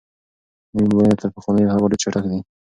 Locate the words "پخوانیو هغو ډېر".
1.35-1.99